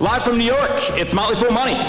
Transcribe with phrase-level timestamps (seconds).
[0.00, 1.74] Live from New York, it's Motley Fool Money.
[1.74, 1.84] What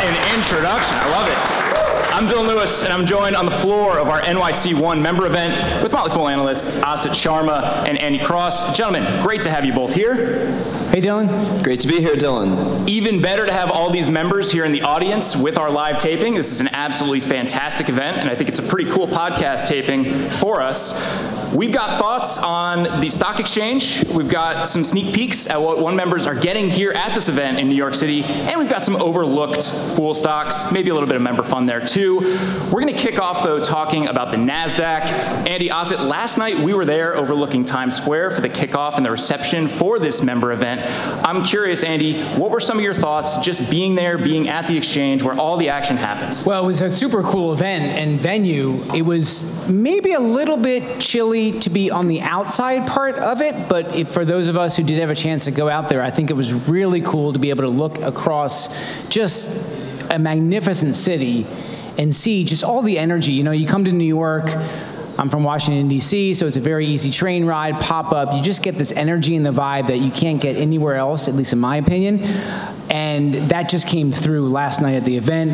[0.00, 0.96] an introduction.
[0.96, 1.36] I love it.
[2.14, 5.92] I'm Dylan Lewis, and I'm joined on the floor of our NYC1 member event with
[5.92, 8.74] Motley Fool analysts Asit Sharma and Andy Cross.
[8.74, 10.46] Gentlemen, great to have you both here.
[10.90, 11.62] Hey, Dylan.
[11.64, 12.88] Great to be here, Dylan.
[12.88, 16.34] Even better to have all these members here in the audience with our live taping.
[16.34, 20.30] This is an absolutely fantastic event, and I think it's a pretty cool podcast taping
[20.30, 20.94] for us.
[21.56, 24.04] We've got thoughts on the stock exchange.
[24.08, 27.58] We've got some sneak peeks at what one members are getting here at this event
[27.58, 31.16] in New York City, and we've got some overlooked fool stocks, maybe a little bit
[31.16, 32.18] of member fun there too.
[32.70, 35.06] We're going to kick off though talking about the Nasdaq.
[35.48, 39.10] Andy Asit, last night we were there overlooking Times Square for the kickoff and the
[39.10, 40.82] reception for this member event.
[41.26, 44.76] I'm curious, Andy, what were some of your thoughts just being there, being at the
[44.76, 46.44] exchange where all the action happens?
[46.44, 48.82] Well, it was a super cool event and venue.
[48.94, 53.68] It was maybe a little bit chilly to be on the outside part of it,
[53.68, 56.02] but if, for those of us who did have a chance to go out there,
[56.02, 58.68] I think it was really cool to be able to look across
[59.08, 59.72] just
[60.10, 61.46] a magnificent city
[61.98, 63.32] and see just all the energy.
[63.32, 64.46] You know, you come to New York.
[65.18, 68.34] I'm from Washington, D.C., so it's a very easy train ride, pop up.
[68.34, 71.34] You just get this energy and the vibe that you can't get anywhere else, at
[71.34, 72.22] least in my opinion.
[72.90, 75.50] And that just came through last night at the event.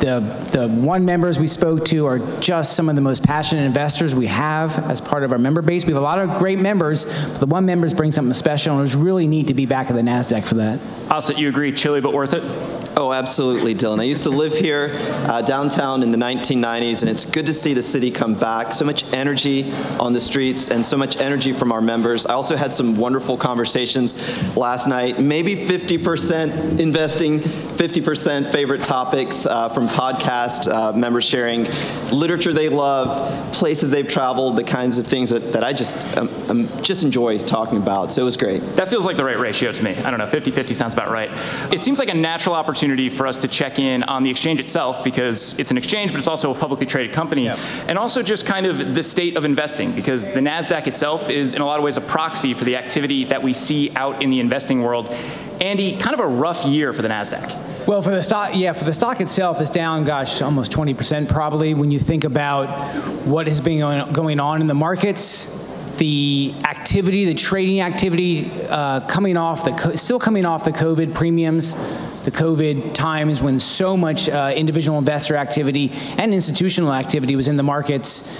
[0.00, 0.20] The,
[0.52, 4.26] the one members we spoke to are just some of the most passionate investors we
[4.28, 5.84] have as part of our member base.
[5.84, 8.80] We have a lot of great members, but the one members bring something special, and
[8.80, 10.78] it was really neat to be back at the NASDAQ for that.
[11.08, 12.42] Asit, you agree, chilly but worth it?
[13.00, 13.98] Oh, absolutely, Dylan.
[13.98, 14.90] I used to live here
[15.26, 18.74] uh, downtown in the 1990s, and it's good to see the city come back.
[18.74, 22.26] So much energy on the streets and so much energy from our members.
[22.26, 24.16] I also had some wonderful conversations
[24.54, 25.18] last night.
[25.18, 27.40] Maybe 50% investing,
[27.80, 31.64] 50% favorite topics uh, from podcast uh, members sharing
[32.12, 36.28] literature they love, places they've traveled, the kinds of things that, that I just um,
[36.50, 38.12] um, just enjoy talking about.
[38.12, 38.58] So it was great.
[38.76, 39.96] That feels like the right ratio to me.
[39.96, 41.30] I don't know, 50 50 sounds about right.
[41.72, 45.02] It seems like a natural opportunity for us to check in on the exchange itself
[45.02, 47.48] because it's an exchange, but it's also a publicly traded company.
[47.48, 51.62] And also just kind of the state of investing because the NASDAQ itself is, in
[51.62, 54.38] a lot of ways, a proxy for the activity that we see out in the
[54.38, 55.08] investing world.
[55.62, 57.69] Andy, kind of a rough year for the NASDAQ.
[57.86, 61.72] Well, for the stock, yeah, for the stock itself, it's down, gosh, almost 20% probably.
[61.72, 62.66] When you think about
[63.26, 63.80] what has been
[64.12, 65.56] going- on in the markets,
[65.96, 71.74] the activity, the trading activity, uh, coming off the, still coming off the COVID premiums,
[72.24, 77.56] the COVID times when so much uh, individual investor activity and institutional activity was in
[77.56, 78.30] the markets.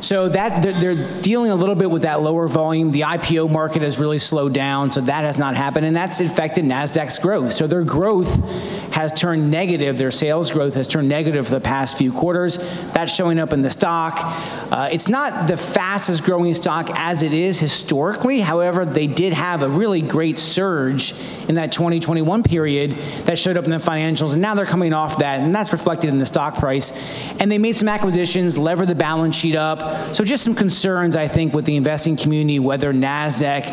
[0.00, 2.90] So that they're dealing a little bit with that lower volume.
[2.90, 6.66] The IPO market has really slowed down, so that has not happened, and that's affected
[6.66, 7.52] Nasdaq's growth.
[7.52, 8.28] So their growth
[8.94, 9.98] has turned negative.
[9.98, 12.58] Their sales growth has turned negative for the past few quarters.
[12.92, 14.20] That's showing up in the stock.
[14.70, 18.38] Uh, it's not the fastest growing stock as it is historically.
[18.38, 21.12] However, they did have a really great surge
[21.48, 22.92] in that 2021 period
[23.24, 26.08] that showed up in the financials, and now they're coming off that, and that's reflected
[26.10, 26.92] in the stock price.
[27.40, 30.14] And they made some acquisitions, levered the balance sheet up.
[30.14, 33.64] So just some concerns, I think, with the investing community, whether NASDAQ,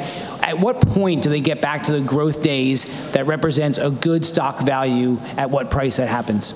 [0.41, 4.25] at what point do they get back to the growth days that represents a good
[4.25, 6.53] stock value at what price that happens?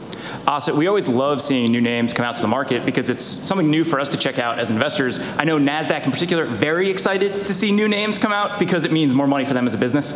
[0.48, 3.70] Asit, we always love seeing new names come out to the market because it's something
[3.70, 5.20] new for us to check out as investors.
[5.38, 8.92] I know NASDAQ in particular, very excited to see new names come out because it
[8.92, 10.14] means more money for them as a business.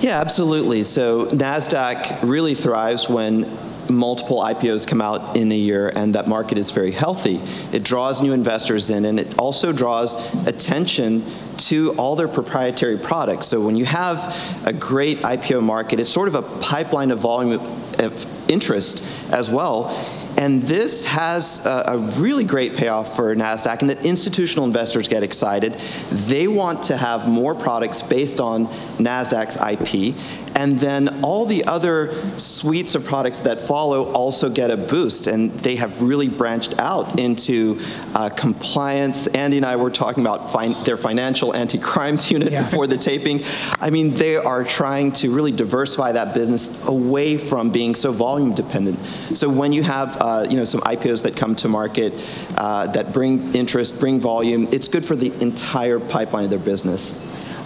[0.00, 0.84] Yeah, absolutely.
[0.84, 3.44] So NASDAQ really thrives when
[3.90, 7.40] multiple IPOs come out in a year and that market is very healthy.
[7.72, 11.24] It draws new investors in and it also draws attention
[11.58, 13.46] to all their proprietary products.
[13.46, 17.60] So when you have a great IPO market, it's sort of a pipeline of volume
[17.98, 19.88] of interest as well.
[20.36, 25.74] And this has a, really great payoff for NASDAQ and that institutional investors get excited.
[26.10, 28.66] They want to have more products based on
[28.96, 30.16] NASDAQ's IP.
[30.60, 35.26] And then all the other suites of products that follow also get a boost.
[35.26, 37.80] And they have really branched out into
[38.14, 39.26] uh, compliance.
[39.28, 42.64] Andy and I were talking about fin- their financial anti crimes unit Yeah.
[42.64, 43.42] before the taping.
[43.80, 48.54] I mean, they are trying to really diversify that business away from being so volume
[48.54, 48.98] dependent.
[49.32, 52.12] So when you have uh, you know, some IPOs that come to market
[52.58, 57.16] uh, that bring interest, bring volume, it's good for the entire pipeline of their business.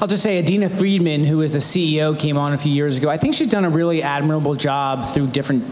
[0.00, 3.08] I'll just say Adena Friedman, who is the CEO, came on a few years ago.
[3.08, 5.64] I think she's done a really admirable job through different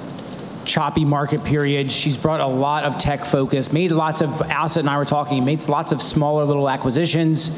[0.65, 1.93] choppy market periods.
[1.93, 5.45] She's brought a lot of tech focus, made lots of, Asit and I were talking,
[5.45, 7.51] made lots of smaller little acquisitions.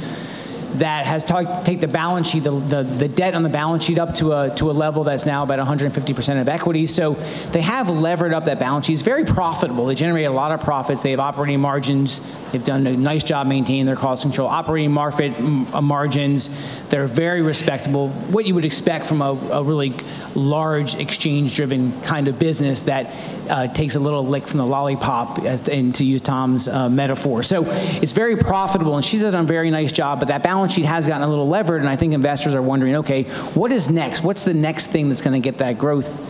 [0.74, 3.98] That has ta- take the balance sheet, the, the, the debt on the balance sheet
[3.98, 6.86] up to a, to a level that's now about 150% of equity.
[6.86, 7.14] So
[7.52, 8.94] they have levered up that balance sheet.
[8.94, 9.86] It's very profitable.
[9.86, 11.02] They generate a lot of profits.
[11.02, 12.20] They have operating margins.
[12.50, 14.48] They've done a nice job maintaining their cost control.
[14.48, 16.50] Operating market uh, margins,
[16.88, 18.08] they're very respectable.
[18.08, 19.92] What you would expect from a, a really
[20.34, 23.12] large exchange-driven kind of business that
[23.48, 27.42] uh, takes a little lick from the lollipop, as, and to use Tom's uh, metaphor.
[27.42, 30.18] So it's very profitable, and she's done a very nice job.
[30.18, 32.96] But that balance sheet has gotten a little levered, and I think investors are wondering,
[32.96, 33.24] okay,
[33.54, 34.22] what is next?
[34.22, 36.20] What's the next thing that's going to get that growth?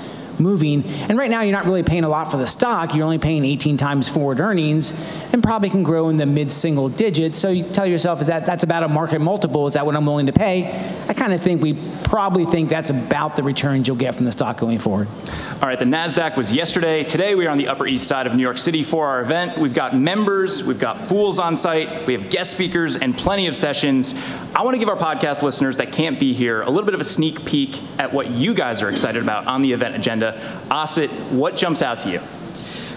[0.40, 0.84] moving.
[0.84, 2.94] And right now, you're not really paying a lot for the stock.
[2.94, 4.92] You're only paying 18 times forward earnings,
[5.32, 7.38] and probably can grow in the mid-single digits.
[7.38, 9.66] So you tell yourself, is that that's about a market multiple?
[9.66, 10.66] Is that what I'm willing to pay?
[11.08, 11.74] I kind of think we
[12.14, 15.08] probably think that's about the returns you'll get from the stock going forward.
[15.60, 17.02] All right, the NASDAQ was yesterday.
[17.02, 19.58] Today we are on the Upper East Side of New York City for our event.
[19.58, 23.56] We've got members, we've got fools on site, we have guest speakers, and plenty of
[23.56, 24.14] sessions.
[24.54, 27.00] I want to give our podcast listeners that can't be here a little bit of
[27.00, 30.40] a sneak peek at what you guys are excited about on the event agenda.
[30.70, 32.20] Asit, what jumps out to you?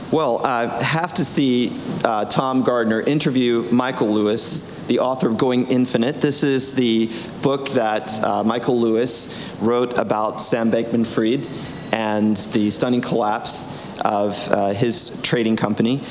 [0.09, 5.67] Well, I have to see uh, Tom Gardner interview Michael Lewis, the author of Going
[5.67, 6.21] Infinite.
[6.21, 7.11] This is the
[7.41, 11.45] book that uh, Michael Lewis wrote about Sam Bankman Fried
[11.91, 13.67] and the stunning collapse
[13.99, 16.01] of uh, his trading company.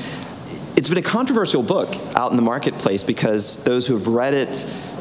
[0.75, 4.57] It's been a controversial book out in the marketplace because those who have read it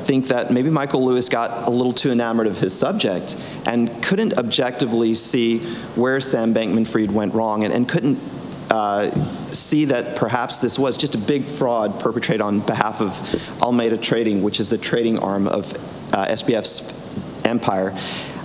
[0.07, 4.39] think that maybe Michael Lewis got a little too enamored of his subject and couldn't
[4.39, 5.59] objectively see
[5.97, 8.19] where Sam Bankman Fried went wrong and, and couldn't
[8.71, 9.11] uh,
[9.49, 14.43] see that perhaps this was just a big fraud perpetrated on behalf of Alameda Trading,
[14.43, 15.73] which is the trading arm of
[16.13, 16.93] uh, SBF's
[17.45, 17.93] empire.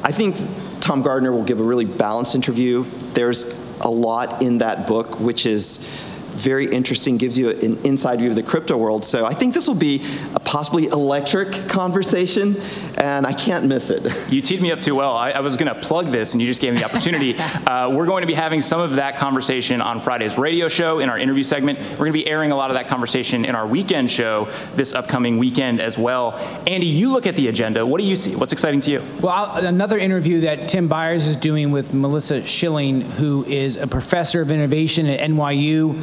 [0.04, 0.36] I think
[0.80, 2.86] Tom Gardner will give a really balanced interview.
[3.14, 3.44] There's
[3.82, 5.88] a lot in that book which is
[6.32, 9.06] very interesting, gives you an inside view of the crypto world.
[9.06, 12.56] So I think this will be a possibly electric conversation,
[12.98, 14.02] and I can't miss it.
[14.32, 15.18] You teed me up too well.
[15.18, 17.38] I, I was going to plug this, and you just gave me the opportunity.
[17.38, 21.10] uh, we're going to be having some of that conversation on Friday's radio show in
[21.10, 21.78] our interview segment.
[21.80, 24.94] We're going to be airing a lot of that conversation in our weekend show this
[24.94, 26.36] upcoming weekend as well.
[26.66, 27.86] Andy, you look at the agenda.
[27.86, 28.36] What do you see?
[28.36, 29.04] What's exciting to you?
[29.20, 33.88] Well, I'll, another interview that Tim Beyers is doing with Melissa Schilling, who is a
[33.88, 36.02] professor of innovation at NYU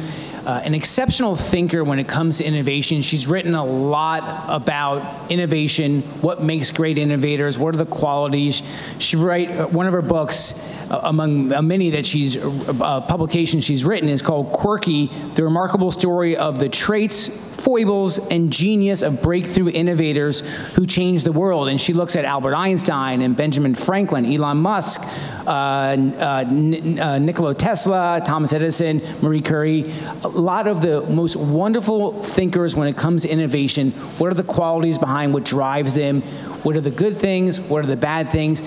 [0.49, 3.03] uh, an exceptional thinker when it comes to innovation.
[3.03, 8.63] She's written a lot about innovation, what makes great innovators, what are the qualities.
[8.97, 10.59] She write uh, one of her books.
[10.89, 16.57] Among many that she's uh, publications she's written is called Quirky: The Remarkable Story of
[16.57, 20.41] the Traits, foibles and genius of breakthrough innovators
[20.73, 21.67] who changed the world.
[21.67, 25.01] And she looks at Albert Einstein and Benjamin Franklin, Elon Musk,
[25.45, 29.93] uh, uh, uh, Nikola Tesla, Thomas Edison, Marie Curie.
[30.23, 33.91] A lot of the most wonderful thinkers when it comes to innovation.
[34.17, 36.23] What are the qualities behind what drives them?
[36.63, 37.59] What are the good things?
[37.59, 38.61] What are the bad things?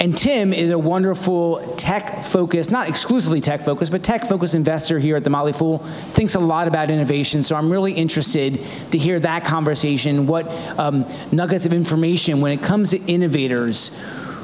[0.00, 4.98] And Tim is a wonderful tech focused, not exclusively tech focused, but tech focused investor
[4.98, 5.78] here at the Motley Fool.
[6.10, 7.42] Thinks a lot about innovation.
[7.42, 8.60] So I'm really interested
[8.90, 10.46] to hear that conversation, what
[10.78, 13.90] um, nuggets of information when it comes to innovators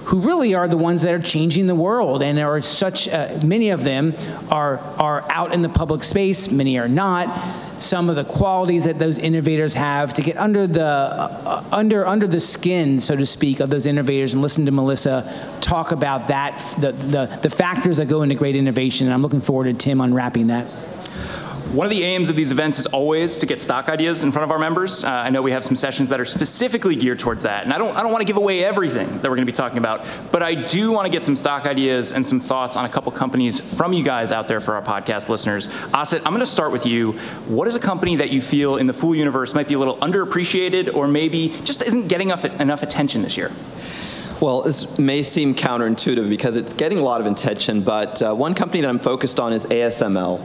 [0.04, 3.38] who really are the ones that are changing the world and there are such uh,
[3.44, 4.14] many of them
[4.50, 7.56] are are out in the public space many are not.
[7.78, 12.26] Some of the qualities that those innovators have to get under the uh, under under
[12.26, 16.58] the skin so to speak of those innovators and listen to Melissa talk about that
[16.80, 19.06] the the, the factors that go into great innovation.
[19.06, 20.66] And I'm looking forward to Tim unwrapping that
[21.72, 24.42] one of the aims of these events is always to get stock ideas in front
[24.42, 25.04] of our members.
[25.04, 27.78] Uh, I know we have some sessions that are specifically geared towards that, and I
[27.78, 30.04] don't, I don't want to give away everything that we're going to be talking about,
[30.32, 33.12] but I do want to get some stock ideas and some thoughts on a couple
[33.12, 35.68] companies from you guys out there for our podcast listeners.
[35.94, 37.12] Asit, I'm going to start with you.
[37.46, 39.96] What is a company that you feel in the Fool universe might be a little
[39.98, 43.52] underappreciated or maybe just isn't getting enough, enough attention this year?
[44.40, 48.54] Well, this may seem counterintuitive because it's getting a lot of attention, but uh, one
[48.54, 50.40] company that I'm focused on is ASML.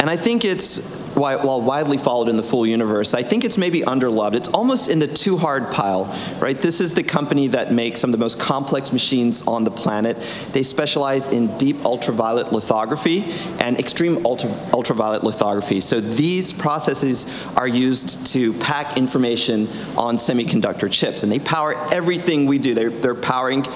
[0.00, 0.78] And I think it's,
[1.16, 4.34] while widely followed in the full universe, I think it's maybe underloved.
[4.34, 6.04] It's almost in the too hard pile,
[6.38, 6.60] right?
[6.60, 10.16] This is the company that makes some of the most complex machines on the planet.
[10.52, 13.24] They specialize in deep ultraviolet lithography
[13.58, 15.80] and extreme ultra, ultraviolet lithography.
[15.80, 17.26] So these processes
[17.56, 22.72] are used to pack information on semiconductor chips, and they power everything we do.
[22.72, 23.66] They're, they're powering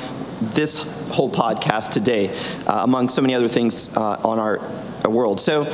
[0.41, 0.79] this
[1.11, 2.29] whole podcast today,
[2.69, 4.61] uh, among so many other things uh, on our
[5.11, 5.41] world.
[5.41, 5.65] So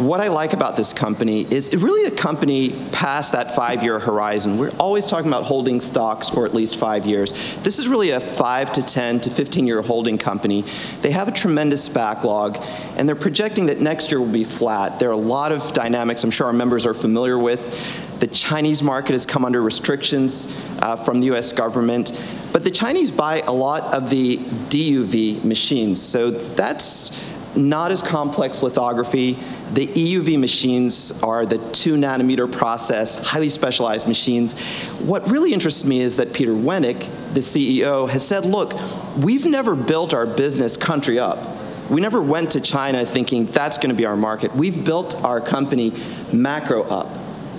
[0.00, 4.56] what I like about this company is it really a company past that five-year horizon.
[4.56, 7.32] We're always talking about holding stocks for at least five years.
[7.62, 10.64] This is really a five to 10 to 15-year holding company.
[11.02, 12.56] They have a tremendous backlog,
[12.96, 14.98] and they're projecting that next year will be flat.
[14.98, 18.82] There are a lot of dynamics I'm sure our members are familiar with The Chinese
[18.82, 20.46] market has come under restrictions
[20.78, 22.18] uh, from the US government.
[22.54, 26.02] But the Chinese buy a lot of the DUV machines.
[26.02, 27.22] So that's
[27.56, 29.38] not as complex lithography.
[29.72, 34.58] The EUV machines are the two nanometer process, highly specialized machines.
[34.98, 38.74] What really interests me is that Peter Wennink, the CEO, has said, look,
[39.16, 41.56] we've never built our business country up.
[41.88, 44.54] We never went to China thinking that's going to be our market.
[44.54, 45.92] We've built our company
[46.32, 47.08] macro up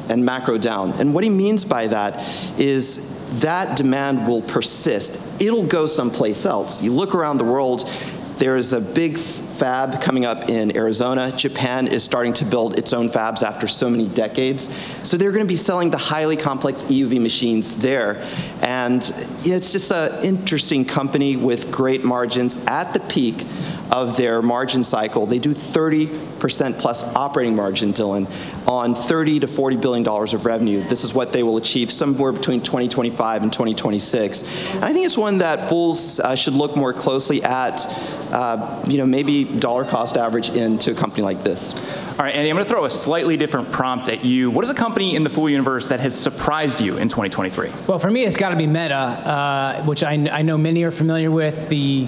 [0.10, 0.92] and macro down.
[0.94, 5.18] And what he means by that is that demand will persist.
[5.42, 6.82] It'll go someplace else.
[6.82, 7.90] You look around the world,
[8.38, 9.18] there's a big
[9.62, 11.32] fab coming up in Arizona.
[11.38, 14.72] Japan is starting to build its own fabs after so many decades.
[15.04, 18.28] So they're going to be selling the highly complex EUV machines there.
[18.62, 19.04] And
[19.46, 23.46] it's just an interesting company with great margins at the peak
[23.92, 25.26] of their margin cycle.
[25.26, 28.30] They do 30% plus operating margin, Dylan,
[28.66, 30.88] on 30 to 40 billion dollars of revenue.
[30.88, 34.44] This is what they will achieve somewhere between 2025 and 2026.
[34.76, 37.86] And I think it's one that fools uh, should look more closely at,
[38.32, 41.78] uh, you know, maybe dollar cost average into a company like this.
[42.12, 44.52] All right, Andy, I'm going to throw a slightly different prompt at you.
[44.52, 47.72] What is a company in the Fool universe that has surprised you in 2023?
[47.88, 50.92] Well, for me, it's got to be Meta, uh, which I, I know many are
[50.92, 51.68] familiar with.
[51.68, 52.08] The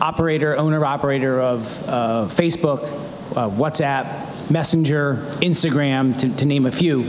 [0.00, 2.84] operator, owner operator of uh, Facebook,
[3.36, 7.02] uh, WhatsApp, Messenger, Instagram, to, to, name a few.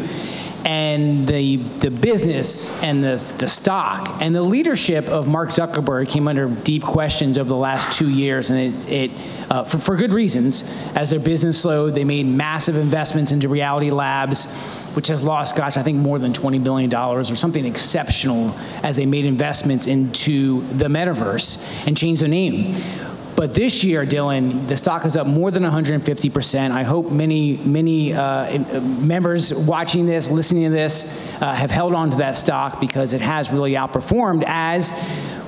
[0.66, 6.28] And the, the business and the, the stock and the leadership of Mark Zuckerberg came
[6.28, 9.12] under deep questions over the last two years, and it, it
[9.52, 10.64] uh, for, for good reasons.
[10.96, 14.48] As their business slowed, they made massive investments into Reality Labs
[14.96, 19.06] which has lost, gosh, I think more than $20 billion or something exceptional as they
[19.06, 22.76] made investments into the metaverse and changed the name.
[23.36, 26.72] But this year, Dylan, the stock is up more than 150%.
[26.72, 31.04] I hope many, many uh, members watching this, listening to this,
[31.42, 34.90] uh, have held on to that stock because it has really outperformed as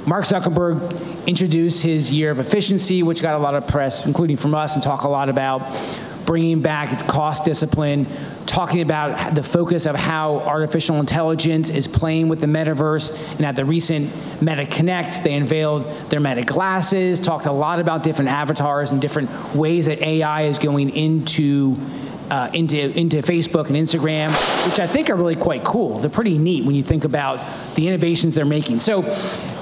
[0.06, 4.54] Mark Zuckerberg introduced his year of efficiency, which got a lot of press, including from
[4.54, 5.62] us, and talk a lot about
[6.28, 8.06] bringing back cost discipline,
[8.46, 13.18] talking about the focus of how artificial intelligence is playing with the metaverse.
[13.38, 18.04] And at the recent Meta Connect, they unveiled their Meta glasses, talked a lot about
[18.04, 21.78] different avatars and different ways that AI is going into
[22.30, 24.32] uh, into, into Facebook and Instagram,
[24.68, 26.00] which I think are really quite cool.
[26.00, 27.40] They're pretty neat when you think about
[27.76, 28.80] the innovations they're making.
[28.80, 29.04] So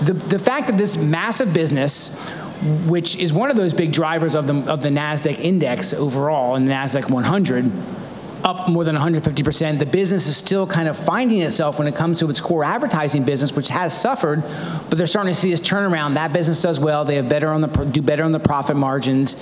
[0.01, 2.19] the, the fact that this massive business,
[2.87, 6.67] which is one of those big drivers of the, of the NASDAQ index overall and
[6.67, 7.71] the NASDAQ 100,
[8.45, 9.79] up more than 150%.
[9.79, 13.23] The business is still kind of finding itself when it comes to its core advertising
[13.23, 14.43] business, which has suffered,
[14.87, 16.13] but they're starting to see this turnaround.
[16.13, 17.05] That business does well.
[17.05, 19.35] They have better on the do better on the profit margins.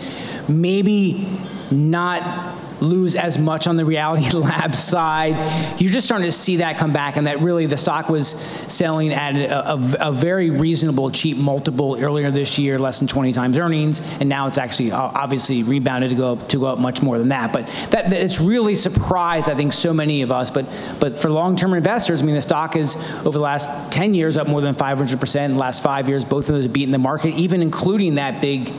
[0.47, 1.37] Maybe
[1.69, 5.79] not lose as much on the Reality lab side.
[5.79, 8.31] You're just starting to see that come back, and that really the stock was
[8.67, 13.33] selling at a, a, a, very reasonable, cheap multiple earlier this year, less than 20
[13.33, 16.79] times earnings, and now it's actually uh, obviously rebounded to go up, to go up
[16.79, 17.51] much more than that.
[17.53, 20.49] But that, that it's really surprised I think so many of us.
[20.49, 20.65] But
[20.99, 24.47] but for long-term investors, I mean the stock is over the last 10 years up
[24.47, 25.53] more than 500 percent.
[25.53, 28.73] The last five years, both of those have beaten the market, even including that big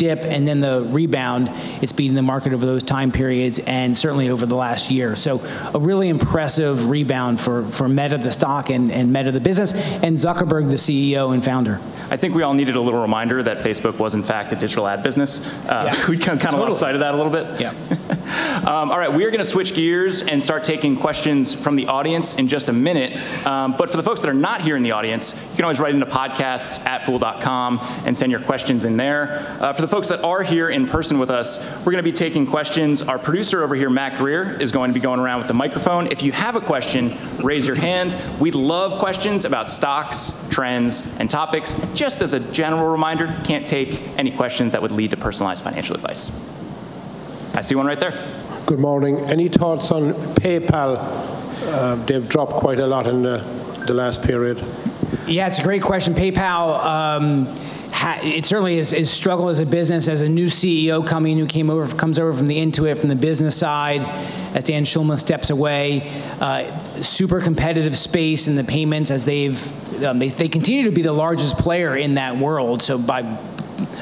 [0.00, 1.50] dip and then the rebound,
[1.82, 5.14] it's beating the market over those time periods and certainly over the last year.
[5.14, 5.40] So
[5.74, 10.16] a really impressive rebound for, for Meta, the stock, and, and Meta, the business, and
[10.16, 11.78] Zuckerberg, the CEO and founder.
[12.10, 14.88] I think we all needed a little reminder that Facebook was, in fact, a digital
[14.88, 15.46] ad business.
[15.66, 16.06] Uh, yeah.
[16.10, 16.64] We kind of totally.
[16.64, 17.60] lost sight of that a little bit.
[17.60, 17.70] Yeah.
[18.66, 21.86] um, all right, we are going to switch gears and start taking questions from the
[21.86, 23.16] audience in just a minute.
[23.46, 25.78] Um, but for the folks that are not here in the audience, you can always
[25.78, 29.46] write into podcasts at fool.com and send your questions in there.
[29.60, 32.12] Uh, for the folks that are here in person with us, we're going to be
[32.12, 33.02] taking questions.
[33.02, 36.06] Our producer over here, Matt Greer, is going to be going around with the microphone.
[36.06, 38.16] If you have a question, raise your hand.
[38.40, 41.74] We love questions about stocks, trends, and topics.
[41.92, 45.96] Just as a general reminder, can't take any questions that would lead to personalized financial
[45.96, 46.30] advice.
[47.54, 48.12] I see one right there.
[48.66, 49.20] Good morning.
[49.22, 50.98] Any thoughts on PayPal?
[51.66, 53.38] Uh, they've dropped quite a lot in the,
[53.88, 54.64] the last period.
[55.26, 56.14] Yeah, it's a great question.
[56.14, 56.84] PayPal.
[56.84, 57.56] Um,
[57.92, 61.70] it certainly is, is struggled as a business as a new CEO coming who came
[61.70, 64.02] over comes over from the Intuit from the business side
[64.54, 66.08] as Dan Schulman steps away.
[66.40, 71.02] Uh, super competitive space in the payments as they've um, they, they continue to be
[71.02, 72.82] the largest player in that world.
[72.82, 73.22] So by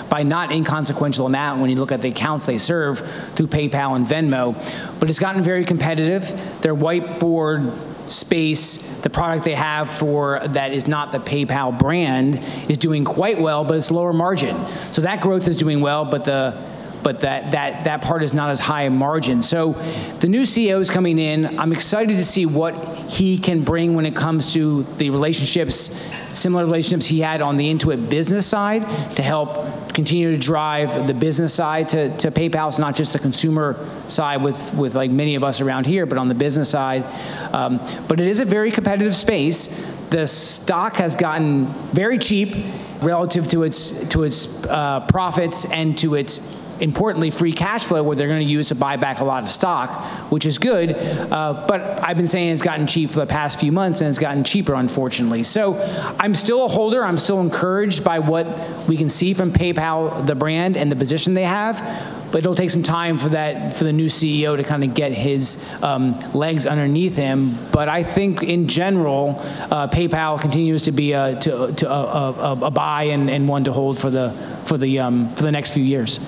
[0.09, 2.99] by not inconsequential amount when you look at the accounts they serve
[3.35, 4.54] through PayPal and Venmo.
[4.99, 6.28] But it's gotten very competitive.
[6.62, 12.79] Their whiteboard space, the product they have for that is not the PayPal brand is
[12.79, 14.57] doing quite well, but it's lower margin.
[14.93, 16.67] So that growth is doing well, but the
[17.02, 19.43] but that, that, that part is not as high in margin.
[19.43, 19.73] So
[20.21, 21.59] the new CEO is coming in.
[21.59, 22.75] I'm excited to see what
[23.09, 25.99] he can bring when it comes to the relationships,
[26.33, 28.83] similar relationships he had on the Intuit business side
[29.17, 32.69] to help continue to drive the business side to, to PayPal.
[32.69, 33.76] It's not just the consumer
[34.09, 37.05] side with, with like many of us around here, but on the business side.
[37.52, 39.67] Um, but it is a very competitive space.
[40.11, 42.55] The stock has gotten very cheap
[43.02, 46.38] relative to its, to its uh, profits and to its
[46.80, 49.50] importantly, free cash flow, where they're going to use to buy back a lot of
[49.50, 50.92] stock, which is good.
[50.92, 54.18] Uh, but I've been saying it's gotten cheap for the past few months, and it's
[54.18, 55.42] gotten cheaper, unfortunately.
[55.44, 55.78] So
[56.18, 57.04] I'm still a holder.
[57.04, 58.47] I'm still encouraged by what
[58.88, 61.82] we can see from PayPal, the brand, and the position they have.
[62.30, 65.12] But it'll take some time for that for the new CEO to kind of get
[65.12, 67.56] his um, legs underneath him.
[67.73, 69.37] But I think in general,
[69.70, 73.64] uh, PayPal continues to be a, to, to a, a, a buy and, and one
[73.64, 74.35] to hold for the
[74.66, 76.20] for the um, for the next few years.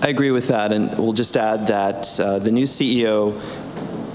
[0.00, 3.40] I agree with that, and we'll just add that uh, the new CEO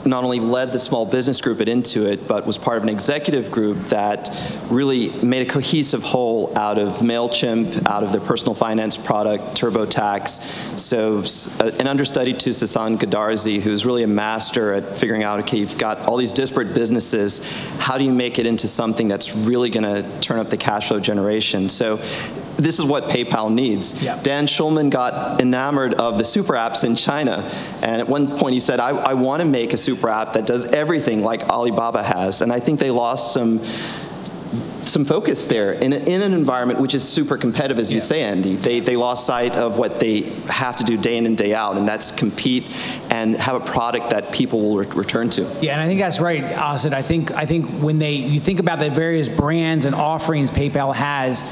[0.06, 3.52] not only led the small business group at Intuit, but was part of an executive
[3.52, 4.30] group that
[4.70, 10.80] really made a cohesive whole out of MailChimp, out of their personal finance product, TurboTax.
[10.80, 11.24] So
[11.64, 15.78] uh, an understudy to Sasan Goodarzi, who's really a master at figuring out, okay, you've
[15.78, 17.40] got all these disparate businesses,
[17.80, 20.88] how do you make it into something that's really going to turn up the cash
[20.90, 21.70] flow generation?
[21.70, 21.98] So
[22.58, 24.02] this is what PayPal needs.
[24.02, 24.22] Yeah.
[24.22, 27.50] Dan Schulman got enamored of the super apps in China.
[27.82, 30.46] And at one point he said, I, I want to make a super app that
[30.46, 32.42] does everything like Alibaba has.
[32.42, 33.64] And I think they lost some
[34.86, 38.22] some focus there in, a, in an environment which is super competitive, as you say,
[38.22, 38.56] Andy.
[38.56, 41.78] They, they lost sight of what they have to do day in and day out,
[41.78, 42.66] and that's compete
[43.10, 45.44] and have a product that people will re- return to.
[45.62, 46.94] Yeah, and I think that's right, Asit.
[46.94, 50.94] I think I think when they you think about the various brands and offerings PayPal
[50.94, 51.44] has,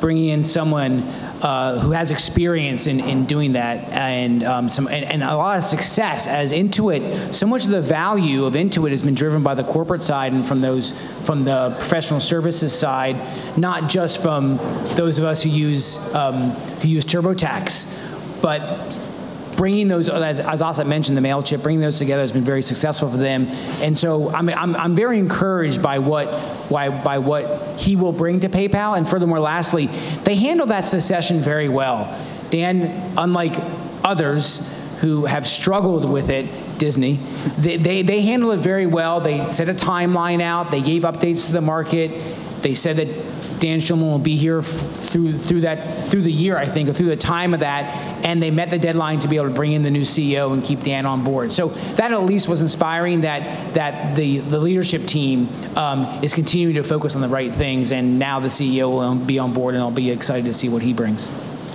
[0.00, 1.02] bringing in someone
[1.42, 5.58] uh, who has experience in, in doing that and um, some and, and a lot
[5.58, 7.34] of success as Intuit.
[7.34, 10.46] So much of the value of Intuit has been driven by the corporate side and
[10.46, 10.92] from those
[11.24, 13.16] from the professional services side,
[13.56, 14.56] not just from
[14.96, 18.60] those of us who use um, who use TurboTax, but
[19.60, 23.10] bringing those, as, as Asit mentioned, the MailChimp, bringing those together has been very successful
[23.10, 23.46] for them.
[23.82, 26.34] And so I'm, I'm, I'm very encouraged by what,
[26.70, 28.96] why, by what he will bring to PayPal.
[28.96, 29.88] And furthermore, lastly,
[30.24, 32.08] they handle that succession very well.
[32.48, 33.54] Dan, unlike
[34.02, 37.16] others who have struggled with it, Disney,
[37.58, 39.20] they, they, they handle it very well.
[39.20, 42.10] They set a timeline out, they gave updates to the market,
[42.62, 43.08] they said that
[43.60, 46.92] Dan Schulman will be here f- through through that through the year, I think, or
[46.92, 47.84] through the time of that,
[48.24, 50.64] and they met the deadline to be able to bring in the new CEO and
[50.64, 51.52] keep Dan on board.
[51.52, 53.20] So that at least was inspiring.
[53.20, 57.92] That that the the leadership team um, is continuing to focus on the right things,
[57.92, 60.82] and now the CEO will be on board, and I'll be excited to see what
[60.82, 61.30] he brings.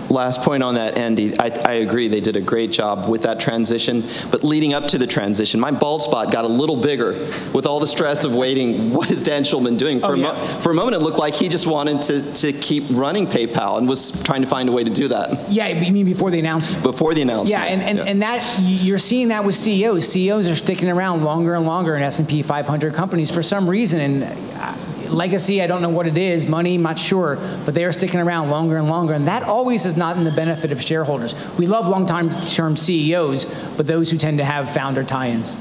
[0.10, 1.38] Last point on that, Andy.
[1.40, 2.08] I, I agree.
[2.08, 4.04] They did a great job with that transition.
[4.32, 7.14] But leading up to the transition, my bald spot got a little bigger
[7.54, 8.94] with all the stress of waiting.
[8.94, 10.00] What is Dan Schulman doing?
[10.00, 12.54] For, Oh, a, mo- for a moment, it looked like he just wanted to, to
[12.54, 15.92] keep running PayPal and was trying to find a way to do that Yeah, you
[15.92, 16.84] mean before the announcement?
[16.84, 17.50] before the announcement.
[17.50, 20.08] Yeah, and, and, and that you're seeing that with CEOs.
[20.10, 24.00] CEOs are sticking around longer and longer in S&P 500 companies for some reason.
[24.02, 24.24] And
[24.56, 24.76] uh,
[25.10, 26.48] legacy, I don't know what it is.
[26.48, 27.38] Money, not sure.
[27.66, 30.32] But they are sticking around longer and longer, and that always is not in the
[30.32, 31.36] benefit of shareholders.
[31.58, 33.46] We love long-term CEOs,
[33.78, 35.58] but those who tend to have founder tie-ins.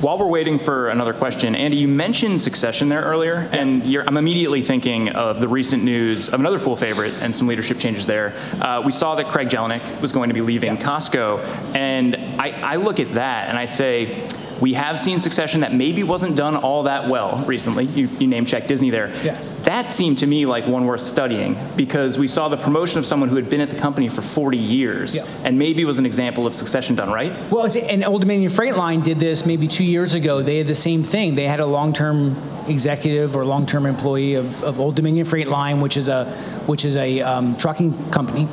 [0.00, 4.16] While we're waiting for another question, Andy, you mentioned succession there earlier, and you're, I'm
[4.16, 8.32] immediately thinking of the recent news of another full favorite and some leadership changes there.
[8.62, 11.44] Uh, we saw that Craig Jelinek was going to be leaving Costco,
[11.76, 14.26] and I, I look at that and I say,
[14.60, 17.84] we have seen succession that maybe wasn't done all that well recently.
[17.86, 19.08] You, you name check Disney there.
[19.24, 19.40] Yeah.
[19.64, 23.28] That seemed to me like one worth studying because we saw the promotion of someone
[23.28, 25.26] who had been at the company for 40 years Yeah.
[25.44, 27.32] and maybe was an example of succession done right.
[27.50, 30.42] Well, and Old Dominion Freight Line did this maybe two years ago.
[30.42, 31.34] They had the same thing.
[31.34, 32.36] They had a long-term
[32.68, 36.24] executive or long-term employee of, of Old Dominion Freight Line, which is a
[36.66, 38.46] which is a um, trucking company,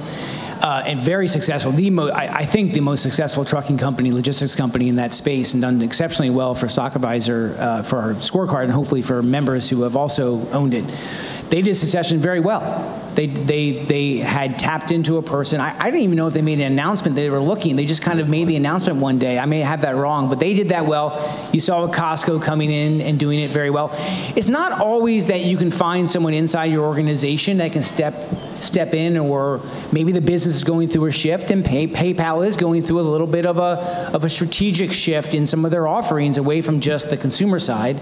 [0.62, 1.72] uh, and very successful.
[1.72, 5.54] The mo- I, I think the most successful trucking company, logistics company in that space,
[5.54, 9.70] and done exceptionally well for Stock Advisor uh, for our scorecard, and hopefully for members
[9.70, 10.86] who have also owned it.
[11.50, 13.02] They did succession very well.
[13.16, 15.60] They, they, they had tapped into a person.
[15.60, 17.76] I, I didn't even know if they made an announcement they were looking.
[17.76, 19.40] They just kind of made the announcement one day.
[19.40, 21.50] I may have that wrong, but they did that well.
[21.54, 23.90] You saw Costco coming in and doing it very well.
[24.36, 28.14] It's not always that you can find someone inside your organization that can step
[28.62, 32.58] step in, or maybe the business is going through a shift, and Pay, PayPal is
[32.58, 35.88] going through a little bit of a of a strategic shift in some of their
[35.88, 38.00] offerings away from just the consumer side.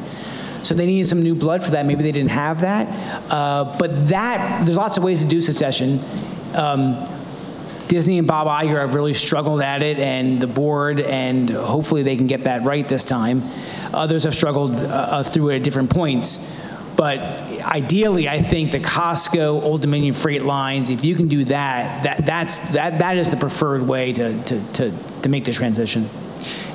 [0.65, 1.85] So they needed some new blood for that.
[1.85, 2.87] Maybe they didn't have that.
[3.31, 5.99] Uh, but that, there's lots of ways to do succession.
[6.55, 7.07] Um,
[7.87, 12.17] Disney and Bob Iger have really struggled at it, and the board, and hopefully they
[12.17, 13.43] can get that right this time.
[13.93, 16.51] Others have struggled uh, uh, through it at different points.
[16.95, 17.19] But
[17.61, 22.25] ideally, I think the Costco, Old Dominion freight lines, if you can do that, that,
[22.25, 26.09] that's, that, that is the preferred way to, to, to, to make the transition.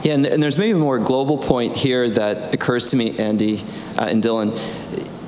[0.02, 3.62] Yeah, and, there's maybe a more global point here that occurs to me, Andy
[3.98, 4.58] uh, and Dylan.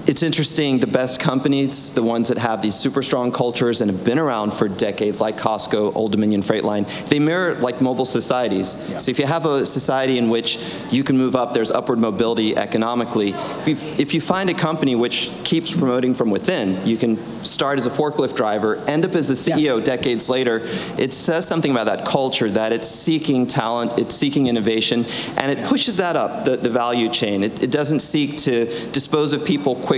[0.05, 4.05] It's interesting, the best companies, the ones that have these super strong cultures and have
[4.05, 8.85] been around for decades, like Costco, Old Dominion Freight Line, they mirror like mobile societies.
[8.91, 8.99] Yeah.
[8.99, 10.59] So if you have a society in which
[10.91, 13.31] you can move up, there's upward mobility economically.
[13.31, 17.79] If you, if you find a company which keeps promoting from within, you can start
[17.79, 19.85] as a forklift driver, end up as the CEO yeah.
[19.85, 20.63] decades later.
[20.99, 25.65] It says something about that culture, that it's seeking talent, it's seeking innovation, and it
[25.69, 27.45] pushes that up the, the value chain.
[27.45, 29.92] It, it doesn't seek to dispose of people quickly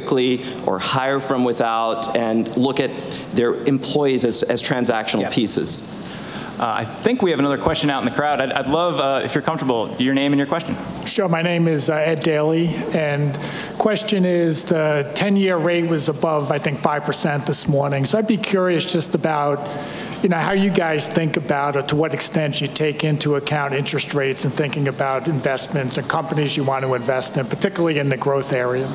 [0.66, 2.90] or hire from without and look at
[3.32, 5.30] their employees as, as transactional yeah.
[5.30, 5.90] pieces.
[6.58, 8.40] Uh, I think we have another question out in the crowd.
[8.40, 10.76] I'd, I'd love, uh, if you're comfortable, your name and your question.
[11.04, 11.28] Sure.
[11.28, 13.36] My name is uh, Ed Daly, and
[13.76, 18.04] question is the 10-year rate was above, I think, 5% this morning.
[18.04, 19.68] So I'd be curious just about,
[20.22, 23.74] you know, how you guys think about, or to what extent you take into account
[23.74, 28.10] interest rates and thinking about investments and companies you want to invest in, particularly in
[28.10, 28.88] the growth area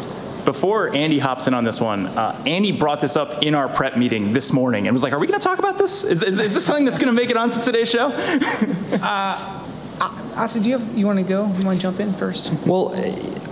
[0.46, 3.98] before Andy hops in on this one, uh, Andy brought this up in our prep
[3.98, 6.04] meeting this morning and was like, "Are we going to talk about this?
[6.04, 8.08] Is, is, is this something that's going to make it onto today's show?"
[9.02, 9.66] uh,
[10.00, 11.46] Asit, do you have, you want to go?
[11.46, 12.54] You want to jump in first?
[12.66, 12.94] Well,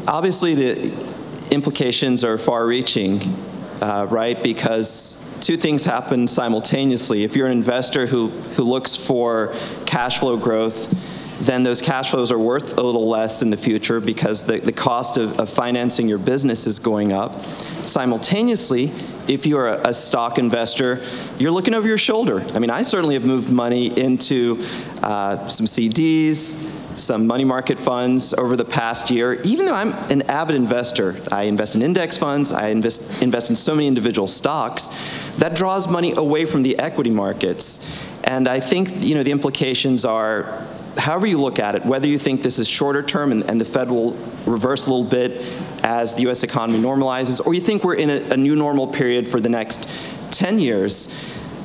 [0.07, 0.93] obviously the
[1.51, 3.21] implications are far-reaching,
[3.81, 4.41] uh, right?
[4.41, 7.23] Because two things happen simultaneously.
[7.23, 9.53] If you're an investor who who looks for
[9.85, 10.93] cash flow growth
[11.39, 14.71] then those cash flows are worth a little less in the future because the, the
[14.71, 17.39] cost of, of financing your business is going up.
[17.85, 18.91] Simultaneously,
[19.27, 21.03] if you're a, a, stock investor,
[21.37, 22.41] you're looking over your shoulder.
[22.53, 24.63] I mean, I certainly have moved money into
[25.03, 26.55] uh, some CDs,
[26.97, 29.33] some money market funds over the past year.
[29.43, 33.55] Even though I'm an avid investor, I invest in index funds, I invest, invest in
[33.55, 34.89] so many individual stocks,
[35.37, 37.85] that draws money away from the equity markets.
[38.23, 40.67] And I think you know the implications are
[40.97, 43.65] however you look at it, whether you think this is shorter term and, and the
[43.65, 44.13] Fed will
[44.45, 45.45] reverse a little bit
[45.83, 49.27] as the US economy normalizes, or you think we're in a, a new normal period
[49.27, 49.89] for the next
[50.31, 51.13] 10 years,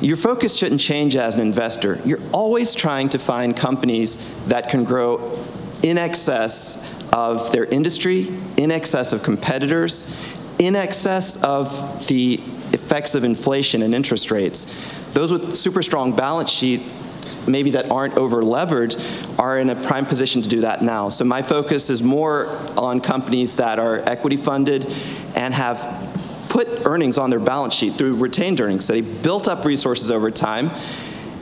[0.00, 2.00] your focus shouldn't change as an investor.
[2.04, 5.38] You're always trying to find companies that can grow
[5.82, 6.78] in excess
[7.12, 10.12] of their industry, in excess of competitors,
[10.58, 12.42] in excess of the
[12.72, 14.72] effects of inflation and interest rates.
[15.10, 17.04] Those with super strong balance sheets
[17.46, 18.96] maybe that aren't over levered
[19.38, 21.08] are in a prime position to do that now.
[21.08, 24.90] So my focus is more on companies that are equity funded
[25.34, 26.10] and have
[26.48, 28.84] put earnings on their balance sheet through retained earnings.
[28.84, 30.70] So they built up resources over time.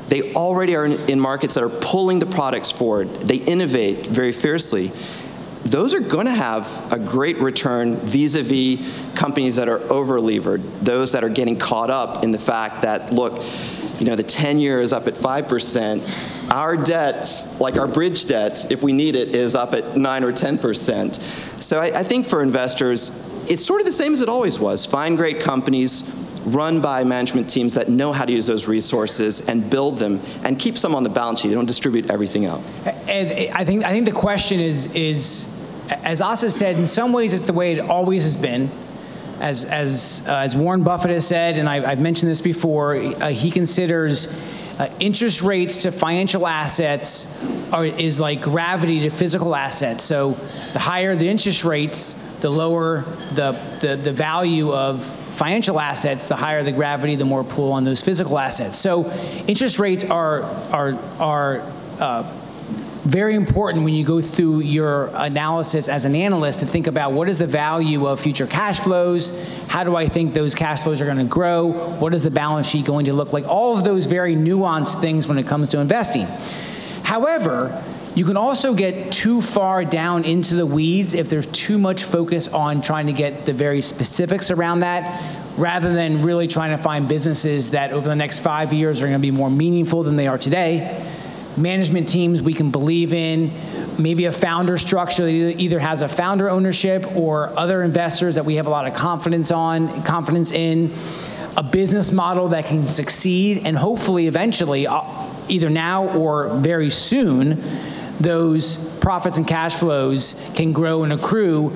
[0.09, 3.09] They already are in markets that are pulling the products forward.
[3.15, 4.93] They innovate very fiercely.
[5.65, 8.81] Those are going to have a great return vis-a-vis
[9.15, 13.13] companies that are over levered, those that are getting caught up in the fact that,
[13.13, 13.43] look,
[14.01, 16.51] you know, the 10 year is up at 5%.
[16.51, 20.33] Our debt, like our bridge debt, if we need it, is up at 9 or
[20.33, 21.63] 10%.
[21.63, 23.11] So I, I think for investors,
[23.49, 24.87] it's sort of the same as it always was.
[24.87, 26.03] Find great companies,
[26.47, 30.59] run by management teams that know how to use those resources and build them and
[30.59, 31.49] keep some on the balance sheet.
[31.49, 32.63] They don't distribute everything out.
[33.07, 35.47] And I think I think the question is is
[35.91, 38.71] as Asit said, in some ways it's the way it always has been
[39.41, 43.31] as, as, uh, as Warren Buffett has said, and I, have mentioned this before, uh,
[43.31, 44.27] he considers
[44.79, 50.05] uh, interest rates to financial assets are, is like gravity to physical assets.
[50.05, 50.33] So
[50.73, 53.03] the higher the interest rates, the lower
[53.35, 57.85] the, the, the value of financial assets, the higher the gravity, the more pull on
[57.85, 58.77] those physical assets.
[58.77, 59.11] So
[59.47, 61.61] interest rates are, are, are
[61.99, 62.40] uh,
[63.05, 67.29] very important when you go through your analysis as an analyst to think about what
[67.29, 69.31] is the value of future cash flows,
[69.69, 71.67] how do I think those cash flows are going to grow,
[71.99, 75.27] what is the balance sheet going to look like, all of those very nuanced things
[75.27, 76.27] when it comes to investing.
[77.03, 77.83] However,
[78.15, 82.49] you can also get too far down into the weeds if there's too much focus
[82.49, 85.23] on trying to get the very specifics around that
[85.57, 89.19] rather than really trying to find businesses that over the next five years are going
[89.19, 91.07] to be more meaningful than they are today
[91.61, 93.53] management teams we can believe in,
[93.99, 98.57] maybe a founder structure that either has a founder ownership or other investors that we
[98.57, 100.93] have a lot of confidence on, confidence in,
[101.57, 105.03] a business model that can succeed, and hopefully eventually, uh,
[105.49, 107.63] either now or very soon,
[108.21, 111.75] those profits and cash flows can grow and accrue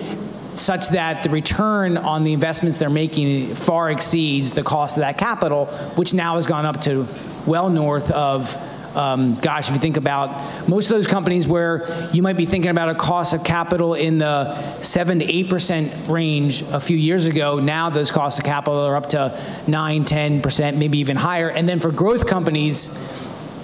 [0.54, 5.18] such that the return on the investments they're making far exceeds the cost of that
[5.18, 5.66] capital,
[5.96, 7.06] which now has gone up to
[7.46, 8.56] well north of
[8.94, 12.70] um, gosh, if you think about most of those companies where you might be thinking
[12.70, 17.59] about a cost of capital in the 7 to 8% range a few years ago,
[17.59, 21.48] now those costs of capital are up to 9, 10%, maybe even higher.
[21.48, 22.94] And then for growth companies,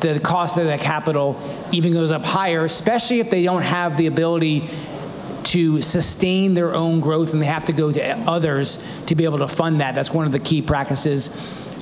[0.01, 1.41] the cost of that capital
[1.73, 4.69] even goes up higher, especially if they don't have the ability
[5.43, 9.39] to sustain their own growth and they have to go to others to be able
[9.39, 9.95] to fund that.
[9.95, 11.29] That's one of the key practices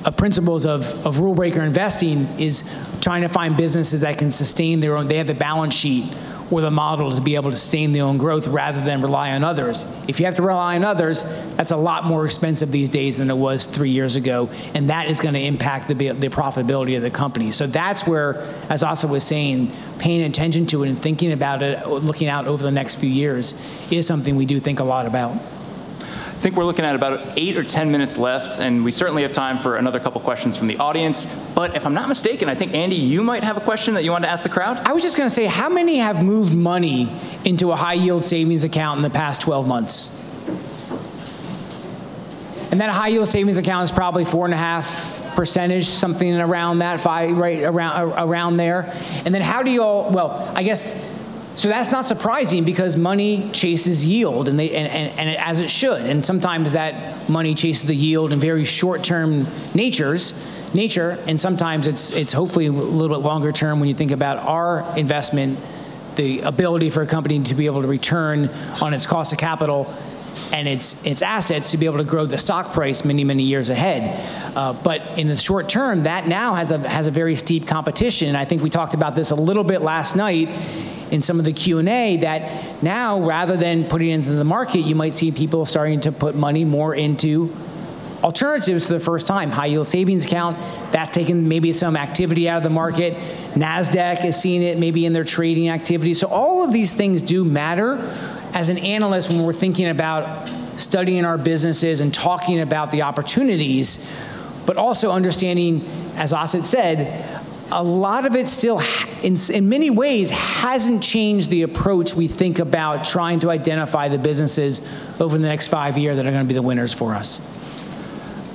[0.05, 2.63] uh, principles of, of rule breaker investing is
[3.01, 6.13] trying to find businesses that can sustain their own, they have the balance sheet
[6.51, 9.43] or the model to be able to sustain their own growth rather than rely on
[9.43, 9.85] others.
[10.07, 11.23] If you have to rely on others,
[11.55, 15.09] that's a lot more expensive these days than it was three years ago, and that
[15.09, 17.51] is going to impact the, the profitability of the company.
[17.51, 21.87] So that's where, as Asit was saying, paying attention to it and thinking about it,
[21.87, 23.53] looking out over the next few years,
[23.91, 25.37] is something we do think a lot about.
[26.39, 29.33] I think we're looking at about eight or 10 minutes left, and we certainly have
[29.33, 31.25] time for another couple questions from the audience.
[31.53, 34.11] But if I'm not mistaken, I think, Andy, you might have a question that you
[34.11, 34.77] wanted to ask the crowd?
[34.77, 37.11] I was just going to say, how many have moved money
[37.43, 40.17] into a high yield savings account in the past 12 months?
[42.71, 46.77] And that high yield savings account is probably four and a half percentage, something around
[46.77, 48.93] that, five, right around around there.
[49.25, 50.09] And then how do you all?
[50.09, 50.95] Well, I guess
[51.59, 55.69] so that's not surprising because money chases yield, and, they, and, and, and as it
[55.69, 56.03] should.
[56.03, 60.41] And sometimes that money chases the yield in very short-term natures,
[60.73, 64.37] nature, and sometimes it's, it's hopefully a little bit longer term when you think about
[64.37, 65.59] our investment,
[66.15, 68.47] the ability for a company to be able to return
[68.81, 69.93] on its cost of capital
[70.53, 73.67] and its, its assets to be able to grow the stock price many, many years
[73.67, 74.17] ahead.
[74.55, 78.29] Uh, but in the short term, that now has a, has a very steep competition.
[78.29, 80.47] And I think we talked about this a little bit last night
[81.11, 84.95] in some of the Q&A that now rather than putting it into the market, you
[84.95, 87.55] might see people starting to put money more into
[88.23, 89.49] alternatives for the first time.
[89.49, 90.57] High yield savings account,
[90.91, 93.15] that's taken maybe some activity out of the market.
[93.53, 96.13] NASDAQ is seeing it maybe in their trading activity.
[96.13, 97.97] So all of these things do matter
[98.53, 104.09] as an analyst when we're thinking about studying our businesses and talking about the opportunities,
[104.65, 107.38] but also understanding, as Asit said,
[107.71, 108.81] a lot of it still,
[109.21, 114.17] in, in many ways, hasn't changed the approach we think about trying to identify the
[114.17, 114.81] businesses
[115.19, 117.41] over the next five years that are going to be the winners for us.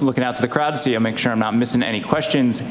[0.01, 2.63] Looking out to the crowd to see, I'll make sure I'm not missing any questions.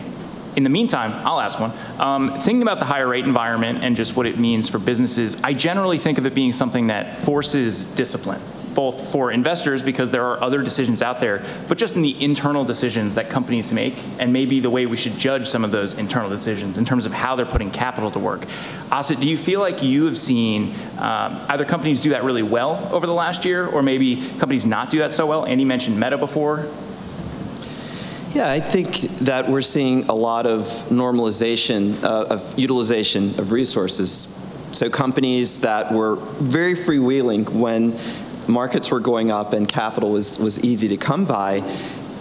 [0.55, 1.71] In the meantime, I'll ask one.
[1.99, 5.53] Um, thinking about the higher rate environment and just what it means for businesses, I
[5.53, 8.41] generally think of it being something that forces discipline
[8.73, 12.65] both for investors because there are other decisions out there, but just in the internal
[12.65, 16.29] decisions that companies make, and maybe the way we should judge some of those internal
[16.29, 18.45] decisions in terms of how they're putting capital to work.
[18.91, 22.89] Asit, do you feel like you have seen um, either companies do that really well
[22.91, 25.45] over the last year, or maybe companies not do that so well?
[25.45, 26.67] Andy mentioned Meta before.
[28.33, 34.27] Yeah, I think that we're seeing a lot of normalization uh, of utilization of resources.
[34.71, 37.91] So companies that were very freewheeling when
[38.47, 41.61] markets were going up and capital was, was easy to come by,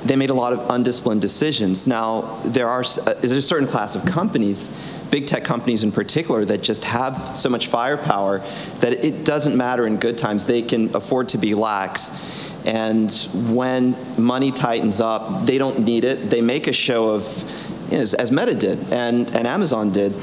[0.04, 1.86] they made a lot of undisciplined decisions.
[1.86, 4.70] Now, there are uh, there's a certain class of companies,
[5.10, 8.40] big tech companies in particular, that just have so much firepower
[8.80, 10.46] that it doesn't matter in good times.
[10.46, 12.10] They can afford to be lax.
[12.64, 16.30] And when money tightens up, they don't need it.
[16.30, 20.14] They make a show of, you know, as, as Meta did and, and Amazon did,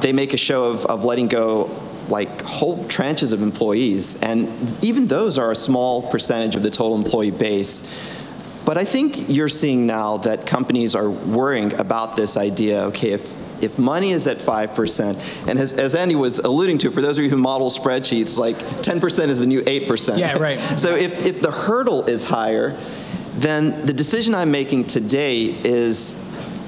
[0.00, 1.64] they make a show of, of letting go
[2.10, 4.48] like whole tranches of employees, and
[4.84, 7.88] even those are a small percentage of the total employee base.
[8.64, 13.36] But I think you're seeing now that companies are worrying about this idea, okay, if
[13.60, 17.24] if money is at 5%, and as, as, Andy was alluding to, for those of
[17.24, 20.18] you who model spreadsheets, like 10% is the new 8%.
[20.18, 20.58] Yeah, right.
[20.80, 22.70] so if, if the hurdle is higher,
[23.34, 26.14] then the decision I'm making today is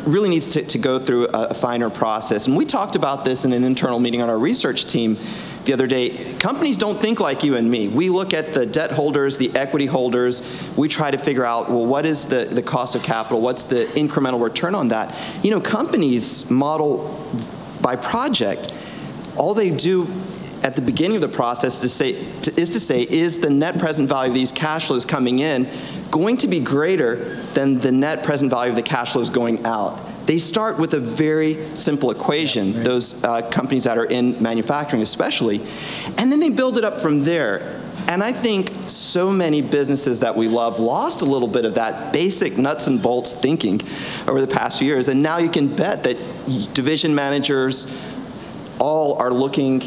[0.05, 2.47] really needs to, to go through a, finer process.
[2.47, 5.17] And we talked about this in an internal meeting on our research team
[5.65, 6.35] the other day.
[6.39, 7.89] Companies don't think like you and me.
[7.89, 10.43] We look at the debt holders, the equity holders.
[10.77, 13.41] We try to figure out, well, what is the, the cost of capital?
[13.41, 15.17] What's the incremental return on that?
[15.45, 17.25] You know, companies model
[17.81, 18.73] by project.
[19.37, 20.09] All they do
[20.63, 23.79] at the beginning of the process to say, to, is to say, is the net
[23.79, 25.69] present value of these cash flows coming in
[26.13, 30.01] going to be greater than the net present value of the cash flows going out?
[30.27, 32.85] They start with a very simple equation, right.
[32.85, 35.61] those uh, companies that are in manufacturing especially,
[36.19, 37.81] and then they build it up from there.
[38.09, 42.13] And I think so many businesses that we love lost a little bit of that
[42.13, 43.81] basic nuts and bolts thinking
[44.29, 45.09] over the past few years.
[45.09, 46.17] And now you can bet that
[46.75, 47.93] division managers
[48.79, 49.81] all are looking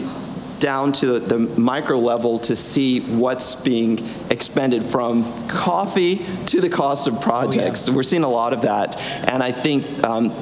[0.66, 7.08] down to the micro level to see what's being expended from coffee to the cost
[7.08, 7.88] of projects.
[7.88, 9.00] We're seeing a lot of that.
[9.30, 10.34] And I think um,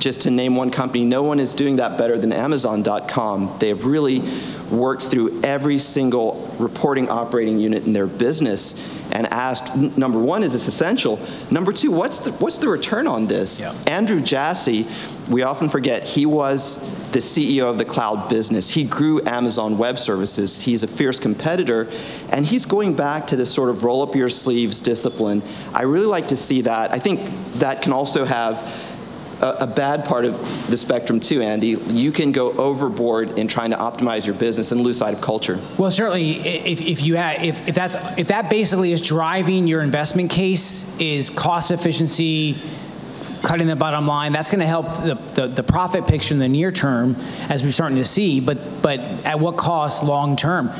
[0.00, 3.58] just to name one company, no one is doing that better than Amazon.com.
[3.60, 4.28] They have really
[4.72, 8.74] worked through every single reporting operating unit in their business
[9.12, 11.20] and asked, number one, is this essential?
[11.48, 13.60] Number two, what's the, what's the return on this?
[13.60, 13.72] Yeah.
[13.86, 14.88] Andrew Jassy,
[15.28, 16.80] we often forget, he was
[17.12, 18.68] the CEO of the cloud business.
[18.68, 20.60] He grew Amazon Web Services.
[20.60, 21.88] He's a fierce competitor,
[22.30, 25.42] and he's going back to this sort of roll up your sleeves discipline.
[25.74, 26.92] I really like to see that.
[26.92, 27.20] I think
[27.54, 28.62] that can also have
[29.40, 31.68] a, a bad part of the spectrum too, Andy.
[31.68, 35.58] You can go overboard in trying to optimize your business and lose sight of culture.
[35.78, 40.30] Well, certainly, if, if you if, if that's if that basically is driving your investment
[40.30, 42.56] case is cost efficiency,
[43.42, 46.48] cutting the bottom line, that's going to help the, the, the profit picture in the
[46.48, 47.16] near term,
[47.48, 48.40] as we're starting to see.
[48.40, 50.70] But but at what cost long term?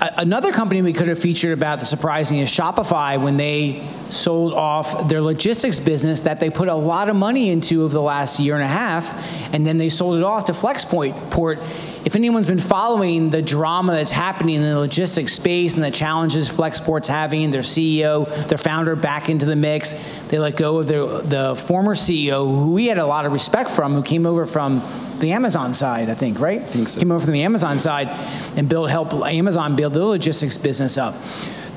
[0.00, 5.08] Another company we could have featured about the surprising is Shopify when they sold off
[5.08, 8.54] their logistics business that they put a lot of money into over the last year
[8.54, 9.14] and a half,
[9.54, 11.30] and then they sold it off to Flexport.
[11.30, 11.60] Port.
[12.04, 16.48] If anyone's been following the drama that's happening in the logistics space and the challenges
[16.48, 19.94] Flexport's having, their CEO, their founder back into the mix,
[20.26, 23.70] they let go of their, the former CEO, who we had a lot of respect
[23.70, 24.82] from, who came over from
[25.20, 26.60] the Amazon side, I think, right?
[26.60, 26.98] I think so.
[26.98, 28.08] Came over from the Amazon side
[28.56, 31.14] and build, help Amazon build the logistics business up.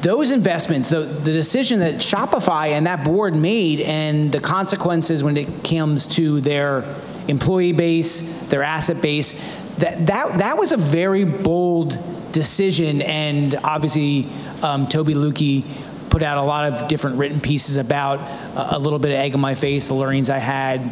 [0.02, 5.38] Those investments, the, the decision that Shopify and that board made, and the consequences when
[5.38, 6.84] it comes to their
[7.28, 9.40] employee base, their asset base,
[9.78, 11.98] that, that, that was a very bold
[12.32, 13.02] decision.
[13.02, 14.28] And obviously,
[14.62, 15.66] um, Tobi Lütke
[16.10, 19.34] put out a lot of different written pieces about uh, a little bit of egg
[19.34, 20.92] on my face, the learnings I had,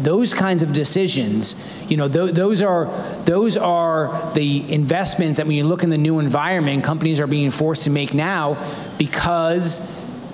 [0.00, 1.54] those kinds of decisions
[1.88, 2.86] you know th- those are
[3.24, 7.50] those are the investments that when you look in the new environment companies are being
[7.50, 8.56] forced to make now
[8.98, 9.86] because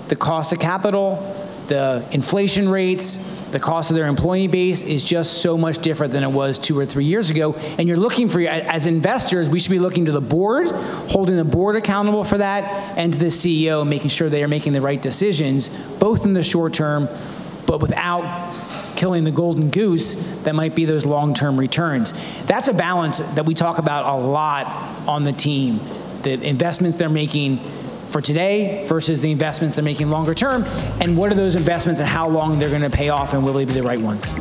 [0.07, 1.35] the cost of capital
[1.67, 3.17] the inflation rates
[3.51, 6.77] the cost of their employee base is just so much different than it was two
[6.77, 10.11] or three years ago and you're looking for as investors we should be looking to
[10.11, 10.67] the board
[11.11, 12.63] holding the board accountable for that
[12.97, 16.43] and to the ceo making sure they are making the right decisions both in the
[16.43, 17.07] short term
[17.65, 18.53] but without
[18.99, 22.13] killing the golden goose that might be those long-term returns.
[22.47, 24.65] That's a balance that we talk about a lot
[25.07, 25.79] on the team.
[26.23, 27.59] The investments they're making
[28.09, 30.63] for today versus the investments they're making longer term,
[31.01, 33.53] and what are those investments and how long they're going to pay off, and will
[33.53, 34.33] they be the right ones?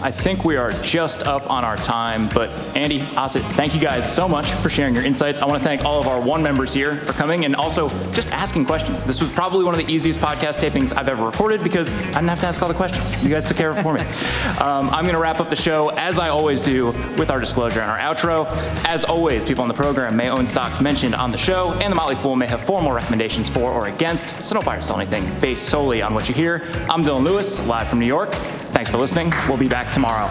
[0.00, 4.10] I think we are just up on our time, but Andy, Asit, thank you guys
[4.10, 5.40] so much for sharing your insights.
[5.40, 8.30] I want to thank all of our one members here for coming and also just
[8.30, 9.02] asking questions.
[9.02, 12.28] This was probably one of the easiest podcast tapings I've ever recorded because I didn't
[12.28, 13.22] have to ask all the questions.
[13.24, 14.04] You guys took care of it for me.
[14.58, 17.80] Um, I'm going to wrap up the show, as I always do, with our disclosure
[17.80, 18.46] and our outro.
[18.84, 21.96] As always, people on the program may own stocks mentioned on the show, and the
[21.96, 25.32] Motley Fool may have formal recommendations for or against, so don't buy or sell anything
[25.40, 26.68] based solely on what you hear.
[26.88, 28.34] I'm Dylan Lewis, live from New York.
[28.72, 29.32] Thanks for listening.
[29.48, 30.28] We'll be back tomorrow.